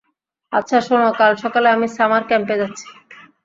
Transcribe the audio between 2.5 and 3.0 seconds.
যাচ্ছি।